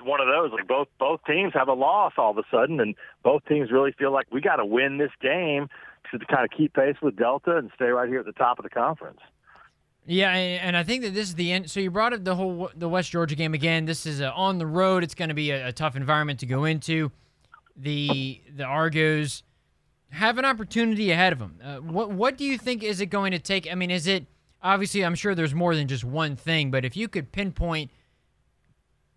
one 0.03 0.21
of 0.21 0.27
those 0.27 0.53
like 0.53 0.67
both 0.67 0.89
both 0.99 1.21
teams 1.27 1.53
have 1.55 1.69
a 1.69 1.73
loss 1.73 2.13
all 2.17 2.31
of 2.31 2.39
a 2.39 2.45
sudden 2.51 2.81
and 2.81 2.95
both 3.23 3.45
teams 3.47 3.71
really 3.71 3.93
feel 3.93 4.13
like 4.13 4.27
we 4.31 4.41
got 4.41 4.57
to 4.57 4.65
win 4.65 4.99
this 4.99 5.11
game 5.21 5.69
to 6.11 6.19
kind 6.27 6.45
of 6.45 6.57
keep 6.57 6.75
pace 6.75 6.97
with 7.03 7.17
Delta 7.17 7.57
and 7.57 7.71
stay 7.75 7.87
right 7.87 8.09
here 8.09 8.21
at 8.21 8.27
the 8.27 8.33
top 8.33 8.59
of 8.59 8.63
the 8.63 8.71
conference. 8.71 9.21
Yeah, 10.09 10.31
and 10.31 10.77
I 10.77 10.85
think 10.85 11.03
that 11.03 11.15
this 11.15 11.29
is 11.29 11.35
the 11.35 11.51
end. 11.51 11.69
So 11.69 11.81
you 11.81 11.91
brought 11.91 12.13
up 12.13 12.23
the 12.23 12.37
whole 12.37 12.71
the 12.77 12.89
West 12.89 13.11
Georgia 13.11 13.35
game 13.35 13.55
again. 13.55 13.87
This 13.87 14.07
is 14.07 14.21
on 14.21 14.59
the 14.59 14.67
road. 14.67 15.03
It's 15.03 15.17
going 15.17 15.31
to 15.31 15.35
be 15.35 15.51
a, 15.51 15.69
a, 15.69 15.73
tough 15.73 15.97
environment 15.97 16.39
to 16.41 16.47
go 16.47 16.65
into. 16.65 17.11
The 17.77 18.41
the 18.55 18.63
Argos 18.63 19.43
have 20.11 20.39
an 20.39 20.45
opportunity 20.45 21.11
ahead 21.11 21.33
of 21.33 21.41
them. 21.41 21.59
Uh, 21.63 21.77
what 21.79 22.13
what 22.13 22.39
do 22.39 22.45
you 22.45 22.57
think 22.57 22.85
is 22.85 23.01
it 23.01 23.07
going 23.07 23.33
to 23.33 23.41
take? 23.41 23.71
I 23.71 23.75
mean, 23.75 23.91
is 23.91 24.07
it 24.07 24.27
obviously? 24.63 25.05
I'm 25.05 25.17
sure 25.17 25.35
there's 25.35 25.55
more 25.55 25.75
than 25.75 25.89
just 25.89 26.05
one 26.05 26.37
thing, 26.37 26.71
but 26.71 26.85
if 26.85 26.97
you 26.97 27.09
could 27.09 27.33
pinpoint 27.33 27.91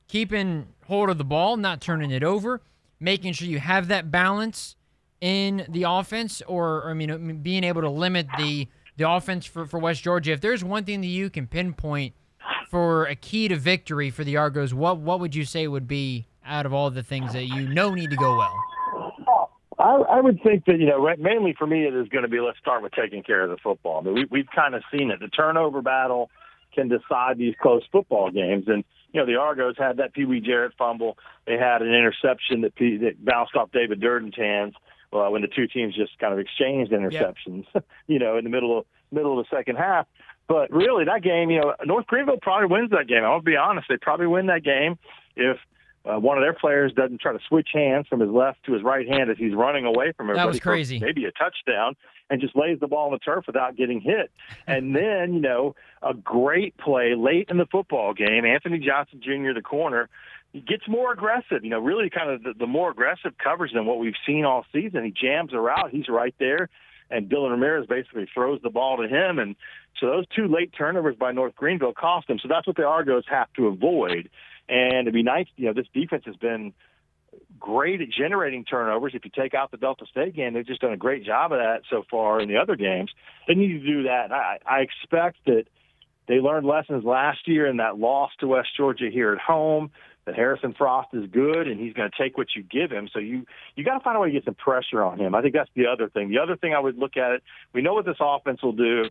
keeping 0.10 0.68
hold 0.88 1.10
of 1.10 1.18
the 1.18 1.24
ball, 1.24 1.56
not 1.56 1.80
turning 1.80 2.12
it 2.12 2.24
over, 2.24 2.62
making 3.00 3.32
sure 3.32 3.48
you 3.48 3.60
have 3.60 3.88
that 3.88 4.12
balance 4.12 4.76
in 5.22 5.66
the 5.70 5.84
offense, 5.84 6.42
or, 6.48 6.82
or 6.82 6.90
I 6.90 6.94
mean, 6.94 7.42
being 7.42 7.64
able 7.64 7.82
to 7.82 7.90
limit 7.90 8.28
the 8.38 8.68
the 8.98 9.10
offense 9.10 9.46
for, 9.46 9.66
for 9.66 9.80
West 9.80 10.04
Georgia. 10.04 10.34
If 10.34 10.42
there's 10.42 10.62
one 10.62 10.84
thing 10.84 11.00
that 11.00 11.08
you 11.08 11.30
can 11.30 11.48
pinpoint 11.48 12.14
for 12.70 13.06
a 13.06 13.16
key 13.16 13.48
to 13.48 13.56
victory 13.56 14.10
for 14.10 14.26
the 14.26 14.36
Argos, 14.36 14.74
what 14.74 14.98
what 15.00 15.22
would 15.22 15.34
you 15.34 15.46
say 15.46 15.68
would 15.68 15.88
be 15.88 16.28
out 16.46 16.66
of 16.66 16.74
all 16.74 16.90
the 16.90 17.04
things 17.04 17.32
that 17.32 17.46
you 17.46 17.68
know 17.70 17.94
need 17.94 18.10
to 18.10 18.18
go 18.18 18.38
well? 18.38 18.56
I, 19.78 20.18
I 20.18 20.22
would 20.22 20.42
think 20.44 20.66
that 20.66 20.80
you 20.80 20.88
know 20.88 21.08
mainly 21.18 21.56
for 21.58 21.66
me 21.66 21.86
it 21.86 21.94
is 21.94 22.10
going 22.10 22.24
to 22.24 22.28
be 22.28 22.42
let's 22.42 22.58
start 22.60 22.84
with 22.84 22.92
taking 22.92 23.24
care 23.24 23.44
of 23.44 23.50
the 23.50 23.58
football. 23.58 24.00
I 24.00 24.04
mean, 24.04 24.14
we, 24.16 24.26
we've 24.30 24.50
kind 24.54 24.76
of 24.76 24.84
seen 24.92 25.12
it. 25.12 25.20
The 25.22 25.30
turnover 25.30 25.82
battle 25.82 26.30
can 26.74 26.90
decide 26.90 27.38
these 27.38 27.56
close 27.62 27.84
football 27.92 28.32
games, 28.32 28.66
and 28.68 28.84
you 29.12 29.20
know 29.20 29.26
the 29.26 29.36
Argos 29.36 29.76
had 29.78 29.98
that 29.98 30.14
Pee 30.14 30.26
Wee 30.26 30.42
Jarrett 30.42 30.74
fumble. 30.78 31.18
They 31.46 31.58
had 31.58 31.82
an 31.82 31.90
interception 31.90 32.62
that, 32.62 32.76
P, 32.76 32.98
that 32.98 33.24
bounced 33.24 33.56
off 33.56 33.72
David 33.72 34.00
Durden's 34.00 34.36
hands 34.36 34.76
well, 35.12 35.32
when 35.32 35.42
the 35.42 35.48
two 35.48 35.68
teams 35.68 35.96
just 35.96 36.18
kind 36.20 36.34
of 36.34 36.40
exchanged 36.40 36.92
interceptions, 36.92 37.66
yep. 37.74 37.86
you 38.08 38.20
know, 38.20 38.38
in 38.38 38.44
the 38.44 38.50
middle 38.50 38.80
of 38.80 38.86
middle 39.12 39.40
of 39.40 39.46
the 39.46 39.56
second 39.56 39.78
half. 39.78 40.08
But 40.48 40.72
really, 40.72 41.06
that 41.06 41.24
game, 41.24 41.50
you 41.50 41.62
know, 41.62 41.74
North 41.86 42.08
Greenville 42.08 42.38
probably 42.42 42.68
wins 42.68 42.92
that 42.92 43.08
game. 43.08 43.24
I'll 43.24 43.42
be 43.42 43.56
honest; 43.56 43.88
they 43.90 43.98
probably 43.98 44.28
win 44.28 44.48
that 44.48 44.64
game 44.64 44.98
if 45.36 45.58
uh, 46.06 46.20
one 46.20 46.38
of 46.38 46.44
their 46.44 46.54
players 46.54 46.94
doesn't 46.94 47.20
try 47.20 47.34
to 47.34 47.40
switch 47.48 47.70
hands 47.74 48.08
from 48.08 48.20
his 48.22 48.30
left 48.30 48.64
to 48.66 48.74
his 48.74 48.84
right 48.84 49.08
hand 49.08 49.30
as 49.30 49.38
he's 49.38 49.54
running 49.54 49.86
away 49.86 50.14
from 50.16 50.28
everybody. 50.28 50.40
That 50.40 50.48
was 50.48 50.60
crazy. 50.60 51.00
Maybe 51.00 51.26
a 51.26 51.32
touchdown 51.32 51.96
and 52.30 52.40
just 52.40 52.56
lays 52.56 52.80
the 52.80 52.88
ball 52.88 53.08
on 53.08 53.12
the 53.12 53.20
turf 53.20 53.46
without 53.48 53.76
getting 53.76 54.00
hit. 54.00 54.32
and 54.68 54.96
then, 54.96 55.34
you 55.34 55.42
know, 55.42 55.76
a 56.02 56.14
great 56.14 56.78
play 56.78 57.16
late 57.16 57.48
in 57.50 57.58
the 57.58 57.66
football 57.66 58.14
game. 58.14 58.46
Anthony 58.46 58.80
Johnson 58.80 59.22
Jr., 59.22 59.54
the 59.54 59.62
corner, 59.62 60.10
he 60.54 60.62
gets 60.62 60.88
more 60.88 61.12
aggressive. 61.12 61.64
You 61.64 61.70
know, 61.70 61.80
really 61.80 62.10
kind 62.10 62.30
of 62.30 62.44
the, 62.44 62.54
the 62.58 62.68
more 62.68 62.92
aggressive 62.92 63.34
covers 63.38 63.72
than 63.74 63.86
what 63.86 64.00
we've 64.00 64.14
seen 64.26 64.46
all 64.46 64.66
season. 64.72 65.04
He 65.04 65.12
jams 65.12 65.54
a 65.54 65.60
route. 65.60 65.90
He's 65.92 66.08
right 66.08 66.36
there. 66.40 66.70
And 67.12 67.30
Dylan 67.30 67.52
Ramirez 67.52 67.88
basically 67.88 68.28
throws 68.32 68.62
the 68.62 68.70
ball 68.70 68.98
to 68.98 69.08
him. 69.08 69.40
And 69.40 69.56
so 70.00 70.08
those 70.08 70.26
two 70.36 70.48
late 70.48 70.72
turnovers 70.78 71.16
by 71.16 71.32
North 71.32 71.56
Greenville 71.56 71.94
cost 71.94 72.28
them. 72.28 72.38
So 72.42 72.48
that's 72.48 72.68
what 72.68 72.76
the 72.76 72.84
Argos 72.84 73.24
have 73.30 73.52
to 73.54 73.68
avoid. 73.68 74.30
And 74.70 75.02
it'd 75.02 75.14
be 75.14 75.24
nice, 75.24 75.48
you 75.56 75.66
know, 75.66 75.74
this 75.74 75.88
defense 75.94 76.24
has 76.26 76.36
been 76.36 76.74
great 77.60 78.02
at 78.02 78.10
generating 78.10 78.64
turnovers. 78.64 79.14
If 79.16 79.26
you 79.26 79.32
take 79.36 79.54
out 79.54 79.72
the 79.72 79.78
Delta 79.78 80.06
State 80.10 80.36
game, 80.36 80.54
they've 80.54 80.66
just 80.66 80.82
done 80.82 80.94
a 80.94 80.98
great 80.98 81.26
job 81.26 81.52
of 81.52 81.60
that 81.60 81.82
so 81.90 82.04
far 82.10 82.40
in 82.40 82.48
the 82.48 82.58
other 82.58 82.76
games. 82.76 83.12
They 83.48 83.56
need 83.56 83.80
to 83.80 83.86
do 83.86 84.04
that. 84.04 84.32
I, 84.32 84.60
I 84.66 84.80
expect 84.82 85.38
that 85.46 85.66
they 86.28 86.36
learned 86.36 86.68
lessons 86.68 87.04
last 87.04 87.48
year 87.48 87.66
in 87.66 87.78
that 87.78 87.98
loss 87.98 88.32
to 88.40 88.48
West 88.48 88.70
Georgia 88.78 89.10
here 89.12 89.34
at 89.34 89.40
home 89.40 89.92
that 90.26 90.36
Harrison 90.36 90.76
Frost 90.78 91.10
is 91.14 91.26
good 91.32 91.68
and 91.68 91.80
he's 91.80 91.94
going 91.94 92.10
to 92.10 92.24
take 92.24 92.38
what 92.38 92.48
you 92.56 92.62
give 92.62 92.92
him. 92.92 93.10
So 93.12 93.20
you 93.20 93.46
you 93.76 93.84
got 93.84 93.98
to 93.98 94.04
find 94.04 94.16
a 94.16 94.20
way 94.20 94.28
to 94.28 94.34
get 94.34 94.46
some 94.46 94.54
pressure 94.54 95.04
on 95.04 95.20
him. 95.20 95.34
I 95.34 95.42
think 95.42 95.56
that's 95.56 95.72
the 95.76 95.88
other 95.88 96.08
thing. 96.08 96.30
The 96.30 96.38
other 96.38 96.56
thing 96.56 96.74
I 96.74 96.80
would 96.80 96.98
look 96.98 97.18
at 97.18 97.32
it. 97.32 97.44
We 97.74 97.82
know 97.82 97.96
what 97.96 98.06
this 98.06 98.18
offense 98.20 98.62
will 98.62 98.74
do. 98.74 99.06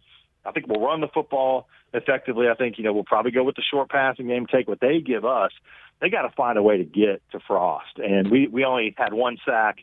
I 0.45 0.53
think 0.53 0.67
we'll 0.67 0.81
run 0.81 1.01
the 1.01 1.09
football 1.09 1.69
effectively. 1.93 2.49
I 2.49 2.55
think 2.55 2.79
you 2.79 2.85
know 2.85 2.93
we'll 2.93 3.05
probably 3.05 3.31
go 3.31 3.45
with 3.45 3.57
the 3.57 3.63
short 3.63 3.91
passing 3.91 4.29
game, 4.29 4.47
take 4.47 4.69
what 4.69 4.81
they 4.81 5.01
give 5.01 5.25
us. 5.25 5.53
They 6.01 6.11
got 6.11 6.23
to 6.23 6.31
find 6.37 6.57
a 6.59 6.63
way 6.63 6.79
to 6.79 6.85
get 6.85 7.23
to 7.33 7.41
Frost, 7.47 7.99
and 7.99 8.31
we 8.31 8.47
we 8.47 8.65
only 8.65 8.95
had 8.97 9.13
one 9.13 9.39
sack 9.45 9.79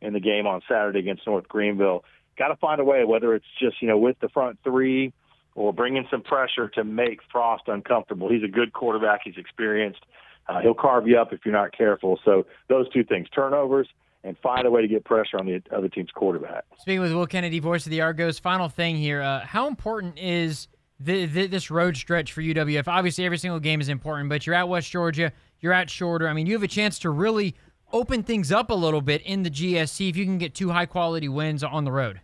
in 0.00 0.12
the 0.12 0.20
game 0.20 0.46
on 0.46 0.62
Saturday 0.68 1.00
against 1.00 1.26
North 1.26 1.48
Greenville. 1.48 2.04
Got 2.38 2.48
to 2.48 2.56
find 2.56 2.80
a 2.80 2.84
way, 2.84 3.04
whether 3.04 3.34
it's 3.34 3.46
just 3.60 3.82
you 3.82 3.88
know 3.88 3.98
with 3.98 4.18
the 4.20 4.28
front 4.28 4.58
three 4.62 5.12
or 5.54 5.72
bringing 5.72 6.06
some 6.10 6.22
pressure 6.22 6.68
to 6.68 6.84
make 6.84 7.20
Frost 7.32 7.64
uncomfortable. 7.66 8.30
He's 8.30 8.44
a 8.44 8.48
good 8.48 8.72
quarterback. 8.72 9.20
He's 9.24 9.38
experienced. 9.38 10.00
Uh, 10.48 10.60
he'll 10.60 10.74
carve 10.74 11.08
you 11.08 11.18
up 11.18 11.32
if 11.32 11.40
you're 11.44 11.54
not 11.54 11.76
careful. 11.76 12.20
So 12.24 12.46
those 12.68 12.88
two 12.90 13.04
things: 13.04 13.28
turnovers 13.34 13.88
and 14.26 14.36
find 14.38 14.66
a 14.66 14.70
way 14.70 14.82
to 14.82 14.88
get 14.88 15.04
pressure 15.04 15.38
on 15.38 15.46
the 15.46 15.62
other 15.74 15.88
team's 15.88 16.10
quarterback. 16.10 16.64
Speaking 16.78 17.00
with 17.00 17.12
Will 17.12 17.28
Kennedy, 17.28 17.60
voice 17.60 17.86
of 17.86 17.90
the 17.90 18.00
Argos, 18.00 18.38
final 18.40 18.68
thing 18.68 18.96
here: 18.96 19.22
uh, 19.22 19.40
how 19.46 19.68
important 19.68 20.18
is 20.18 20.66
the, 20.98 21.26
the, 21.26 21.46
this 21.46 21.70
road 21.70 21.96
stretch 21.96 22.32
for 22.32 22.42
UWF? 22.42 22.88
Obviously, 22.88 23.24
every 23.24 23.38
single 23.38 23.60
game 23.60 23.80
is 23.80 23.88
important, 23.88 24.28
but 24.28 24.44
you're 24.44 24.56
at 24.56 24.68
West 24.68 24.90
Georgia, 24.90 25.32
you're 25.60 25.72
at 25.72 25.88
Shorter. 25.88 26.28
I 26.28 26.32
mean, 26.32 26.46
you 26.46 26.54
have 26.54 26.64
a 26.64 26.68
chance 26.68 26.98
to 27.00 27.10
really 27.10 27.54
open 27.92 28.24
things 28.24 28.50
up 28.50 28.70
a 28.70 28.74
little 28.74 29.00
bit 29.00 29.22
in 29.22 29.44
the 29.44 29.50
GSC 29.50 30.10
if 30.10 30.16
you 30.16 30.24
can 30.24 30.38
get 30.38 30.54
two 30.54 30.70
high 30.70 30.86
quality 30.86 31.28
wins 31.28 31.62
on 31.62 31.84
the 31.84 31.92
road. 31.92 32.20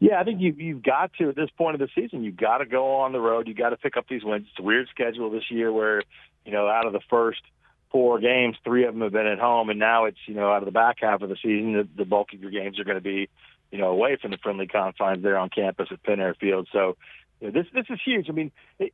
Yeah, 0.00 0.20
I 0.20 0.24
think 0.24 0.40
you 0.40 0.52
you've 0.58 0.82
got 0.82 1.12
to 1.14 1.28
at 1.28 1.36
this 1.36 1.50
point 1.56 1.74
of 1.74 1.80
the 1.80 1.88
season. 1.94 2.24
You've 2.24 2.36
got 2.36 2.58
to 2.58 2.66
go 2.66 2.96
on 2.96 3.12
the 3.12 3.20
road. 3.20 3.46
You 3.46 3.54
got 3.54 3.70
to 3.70 3.76
pick 3.76 3.96
up 3.96 4.06
these 4.10 4.24
wins. 4.24 4.46
It's 4.50 4.58
a 4.58 4.62
weird 4.62 4.88
schedule 4.90 5.30
this 5.30 5.50
year, 5.50 5.72
where 5.72 6.02
you 6.44 6.50
know 6.50 6.66
out 6.66 6.84
of 6.84 6.92
the 6.92 7.00
first 7.08 7.42
four 7.94 8.18
games, 8.18 8.56
three 8.64 8.84
of 8.86 8.92
them 8.92 9.02
have 9.02 9.12
been 9.12 9.28
at 9.28 9.38
home, 9.38 9.70
and 9.70 9.78
now 9.78 10.06
it's 10.06 10.18
you 10.26 10.34
know 10.34 10.50
out 10.50 10.58
of 10.58 10.64
the 10.64 10.72
back 10.72 10.96
half 11.00 11.22
of 11.22 11.28
the 11.28 11.36
season, 11.36 11.74
the, 11.74 11.88
the 11.96 12.04
bulk 12.04 12.34
of 12.34 12.40
your 12.40 12.50
games 12.50 12.80
are 12.80 12.84
going 12.84 12.96
to 12.96 13.00
be 13.00 13.28
you 13.70 13.78
know 13.78 13.88
away 13.90 14.18
from 14.20 14.32
the 14.32 14.36
friendly 14.36 14.66
confines 14.66 15.22
there 15.22 15.38
on 15.38 15.48
campus 15.48 15.86
at 15.92 16.02
Pen 16.02 16.18
Air 16.18 16.34
Field. 16.34 16.66
So 16.72 16.96
you 17.40 17.46
know, 17.46 17.52
this 17.52 17.70
this 17.72 17.86
is 17.88 18.00
huge. 18.04 18.26
I 18.28 18.32
mean, 18.32 18.50
it, 18.80 18.92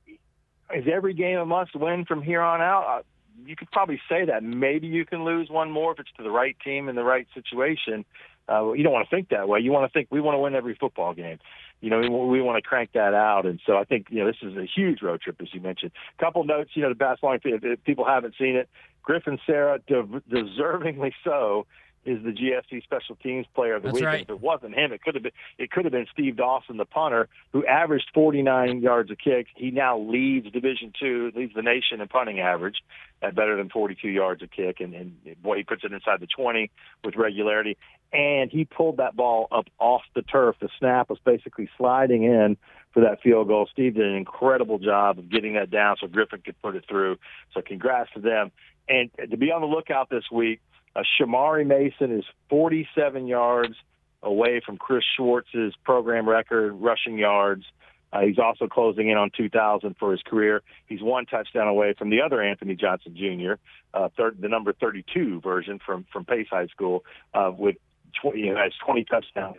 is 0.76 0.84
every 0.92 1.14
game 1.14 1.38
a 1.38 1.46
must 1.46 1.74
win 1.74 2.04
from 2.04 2.20
here 2.20 2.42
on 2.42 2.60
out? 2.60 2.98
Uh, 2.98 3.02
you 3.46 3.56
could 3.56 3.70
probably 3.70 4.02
say 4.06 4.26
that. 4.26 4.42
Maybe 4.42 4.86
you 4.86 5.06
can 5.06 5.24
lose 5.24 5.48
one 5.48 5.70
more 5.70 5.92
if 5.92 6.00
it's 6.00 6.10
to 6.18 6.22
the 6.22 6.30
right 6.30 6.56
team 6.62 6.90
in 6.90 6.94
the 6.94 7.02
right 7.02 7.26
situation. 7.32 8.04
Uh, 8.50 8.72
you 8.72 8.82
don't 8.82 8.92
want 8.92 9.08
to 9.08 9.16
think 9.16 9.30
that 9.30 9.48
way. 9.48 9.60
You 9.60 9.72
want 9.72 9.90
to 9.90 9.98
think 9.98 10.08
we 10.10 10.20
want 10.20 10.34
to 10.34 10.40
win 10.40 10.54
every 10.54 10.74
football 10.74 11.14
game. 11.14 11.38
You 11.80 11.88
know, 11.88 12.00
we, 12.00 12.42
want 12.42 12.62
to 12.62 12.68
crank 12.68 12.90
that 12.92 13.14
out. 13.14 13.46
And 13.46 13.58
so 13.64 13.78
I 13.78 13.84
think, 13.84 14.08
you 14.10 14.18
know, 14.18 14.26
this 14.26 14.36
is 14.42 14.54
a 14.54 14.66
huge 14.66 15.00
road 15.00 15.22
trip, 15.22 15.36
as 15.40 15.48
you 15.54 15.60
mentioned. 15.60 15.92
A 16.18 16.22
couple 16.22 16.44
notes, 16.44 16.70
you 16.74 16.82
know, 16.82 16.90
the 16.90 16.94
basketball, 16.94 17.38
if 17.42 17.84
people 17.84 18.04
haven't 18.04 18.34
seen 18.38 18.56
it, 18.56 18.68
Griffin 19.02 19.38
Sarah, 19.46 19.78
de- 19.86 20.22
deservingly 20.30 21.12
so, 21.24 21.66
is 22.04 22.22
the 22.24 22.30
GSC 22.30 22.82
Special 22.82 23.14
Teams 23.16 23.46
Player 23.54 23.74
of 23.74 23.82
the 23.82 23.88
That's 23.88 23.96
Week. 23.96 24.04
Right. 24.04 24.22
If 24.22 24.30
it 24.30 24.40
wasn't 24.40 24.74
him, 24.74 24.92
it 24.92 25.02
could 25.02 25.14
have 25.14 25.22
been 25.22 25.32
it 25.58 25.70
could 25.70 25.84
have 25.84 25.92
been 25.92 26.06
Steve 26.12 26.36
Dawson, 26.36 26.78
the 26.78 26.86
punter, 26.86 27.28
who 27.52 27.64
averaged 27.66 28.06
49 28.14 28.80
yards 28.80 29.10
a 29.10 29.16
kick. 29.16 29.48
He 29.54 29.70
now 29.70 29.98
leads 29.98 30.50
Division 30.50 30.92
Two, 30.98 31.30
leads 31.34 31.54
the 31.54 31.62
nation 31.62 32.00
in 32.00 32.08
punting 32.08 32.40
average 32.40 32.76
at 33.22 33.34
better 33.34 33.56
than 33.56 33.68
42 33.68 34.08
yards 34.08 34.42
a 34.42 34.46
kick, 34.46 34.80
and, 34.80 34.94
and 34.94 35.42
boy, 35.42 35.58
he 35.58 35.62
puts 35.62 35.84
it 35.84 35.92
inside 35.92 36.20
the 36.20 36.26
20 36.26 36.70
with 37.04 37.16
regularity. 37.16 37.76
And 38.12 38.50
he 38.50 38.64
pulled 38.64 38.96
that 38.96 39.14
ball 39.14 39.46
up 39.52 39.66
off 39.78 40.02
the 40.14 40.22
turf. 40.22 40.56
The 40.60 40.70
snap 40.78 41.10
was 41.10 41.18
basically 41.24 41.68
sliding 41.76 42.24
in 42.24 42.56
for 42.92 43.00
that 43.00 43.20
field 43.22 43.48
goal. 43.48 43.68
Steve 43.72 43.94
did 43.94 44.06
an 44.06 44.16
incredible 44.16 44.78
job 44.78 45.18
of 45.18 45.30
getting 45.30 45.54
that 45.54 45.70
down 45.70 45.96
so 46.00 46.06
Griffin 46.06 46.40
could 46.44 46.60
put 46.60 46.76
it 46.76 46.84
through. 46.88 47.16
So 47.54 47.62
congrats 47.62 48.10
to 48.14 48.20
them. 48.20 48.50
And 48.88 49.10
to 49.30 49.36
be 49.36 49.52
on 49.52 49.60
the 49.60 49.66
lookout 49.66 50.10
this 50.10 50.24
week, 50.32 50.60
uh, 50.96 51.02
Shamari 51.18 51.66
Mason 51.66 52.16
is 52.16 52.24
47 52.48 53.26
yards 53.26 53.74
away 54.22 54.60
from 54.64 54.76
Chris 54.76 55.04
Schwartz's 55.16 55.74
program 55.84 56.28
record 56.28 56.72
rushing 56.72 57.16
yards. 57.16 57.64
Uh, 58.12 58.22
he's 58.22 58.40
also 58.40 58.66
closing 58.66 59.08
in 59.08 59.16
on 59.16 59.30
2,000 59.36 59.94
for 59.98 60.10
his 60.10 60.20
career. 60.22 60.62
He's 60.86 61.00
one 61.00 61.26
touchdown 61.26 61.68
away 61.68 61.94
from 61.96 62.10
the 62.10 62.20
other 62.20 62.42
Anthony 62.42 62.74
Johnson 62.74 63.16
Jr., 63.16 63.52
uh, 63.94 64.08
third, 64.16 64.38
the 64.40 64.48
number 64.48 64.72
32 64.72 65.40
version 65.40 65.78
from 65.84 66.06
from 66.12 66.24
Pace 66.24 66.48
High 66.50 66.66
School, 66.66 67.04
uh, 67.34 67.52
with 67.56 67.76
20, 68.20 68.40
you 68.40 68.54
know, 68.54 68.60
has 68.60 68.72
20 68.84 69.04
touchdowns. 69.04 69.56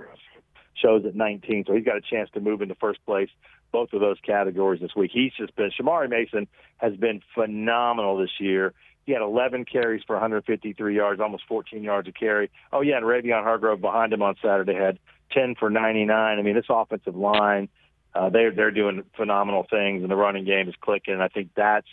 Shows 0.75 1.06
at 1.06 1.16
19, 1.16 1.66
so 1.68 1.74
he's 1.74 1.86
got 1.86 1.98
a 1.98 2.01
chance 2.01 2.30
to 2.34 2.40
move 2.40 2.62
into 2.62 2.75
first 2.75 3.06
place. 3.06 3.30
Both 3.72 3.94
of 3.94 4.01
those 4.01 4.18
categories 4.25 4.82
this 4.82 4.96
week. 4.96 5.12
He's 5.13 5.32
just 5.38 5.56
been 5.56 5.72
Shamari 5.72 6.10
Mason 6.10 6.48
has 6.78 6.96
been 6.96 7.22
phenomenal 7.36 8.18
this 8.18 8.40
year. 8.40 8.74
He 9.06 9.13
had 9.13 9.22
11 9.22 9.66
carries 9.66 10.04
for 10.06 10.16
153 10.16 10.96
yards, 10.96 11.22
almost 11.22 11.44
14 11.48 11.82
yards 11.84 12.08
a 12.08 12.12
carry. 12.12 12.50
Oh 12.72 12.82
yeah, 12.82 12.98
and 12.98 13.06
Ravion 13.06 13.44
Hargrove 13.44 13.82
behind 13.82 14.13
him 14.13 14.22
on 14.22 14.36
Saturday 14.42 14.75
had 14.75 15.00
10 15.32 15.56
for 15.56 15.70
99. 15.70 16.40
I 16.40 16.42
mean, 16.42 16.56
this 16.56 16.66
offensive 16.70 17.16
line, 17.16 17.70
uh, 18.13 18.30
they're 18.30 18.51
they're 18.51 18.72
doing 18.72 19.04
phenomenal 19.16 19.66
things, 19.70 20.01
and 20.04 20.12
the 20.12 20.16
running 20.16 20.46
game 20.46 20.68
is 20.70 20.75
clicking. 20.82 21.13
And 21.13 21.24
I 21.24 21.30
think 21.30 21.50
that's 21.56 21.88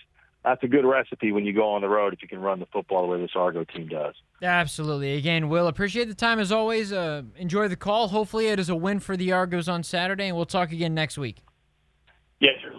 that's 0.44 0.62
a 0.62 0.68
good 0.68 0.84
recipe 0.84 1.32
when 1.32 1.44
you 1.44 1.52
go 1.52 1.70
on 1.70 1.82
the 1.82 1.88
road 1.88 2.12
if 2.12 2.22
you 2.22 2.28
can 2.28 2.40
run 2.40 2.60
the 2.60 2.66
football 2.66 3.02
the 3.02 3.08
way 3.08 3.20
this 3.20 3.32
Argo 3.34 3.64
team 3.64 3.88
does. 3.88 4.14
Absolutely. 4.42 5.14
Again, 5.16 5.48
Will, 5.48 5.66
appreciate 5.66 6.08
the 6.08 6.14
time 6.14 6.38
as 6.38 6.52
always. 6.52 6.92
Uh, 6.92 7.22
enjoy 7.36 7.68
the 7.68 7.76
call. 7.76 8.08
Hopefully, 8.08 8.46
it 8.46 8.58
is 8.58 8.68
a 8.68 8.76
win 8.76 9.00
for 9.00 9.16
the 9.16 9.32
Argos 9.32 9.68
on 9.68 9.82
Saturday, 9.82 10.28
and 10.28 10.36
we'll 10.36 10.46
talk 10.46 10.72
again 10.72 10.94
next 10.94 11.18
week. 11.18 11.38
Yes, 12.40 12.54
sir. 12.62 12.72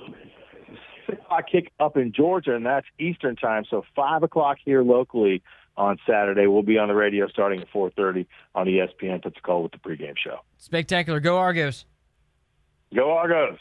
Six 1.05 1.21
o'clock 1.21 1.43
kick 1.51 1.71
up 1.79 1.97
in 1.97 2.13
Georgia, 2.13 2.55
and 2.55 2.65
that's 2.65 2.87
Eastern 2.97 3.35
time. 3.35 3.65
So 3.69 3.83
five 3.95 4.23
o'clock 4.23 4.57
here 4.63 4.83
locally 4.83 5.43
on 5.75 5.97
Saturday. 6.07 6.47
We'll 6.47 6.63
be 6.63 6.77
on 6.77 6.87
the 6.87 6.95
radio 6.95 7.27
starting 7.27 7.61
at 7.61 7.67
4:30 7.71 8.25
on 8.55 8.67
ESPN. 8.67 9.21
Pensacola 9.21 9.61
with 9.63 9.71
the 9.71 9.79
pregame 9.79 10.17
show. 10.17 10.39
Spectacular. 10.57 11.19
Go 11.19 11.37
Argos. 11.37 11.85
Go 12.95 13.11
Argos. 13.11 13.59